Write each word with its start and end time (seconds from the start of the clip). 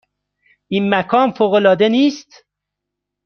این 0.69 0.95
مکان 0.95 1.31
فوق 1.31 1.53
العاده 1.53 1.89
نیست؟ 1.89 2.45